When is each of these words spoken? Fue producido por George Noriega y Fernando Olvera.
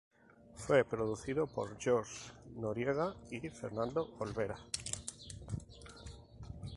Fue 0.55 0.83
producido 0.83 1.45
por 1.45 1.77
George 1.77 2.31
Noriega 2.55 3.13
y 3.29 3.47
Fernando 3.49 4.11
Olvera. 4.17 4.57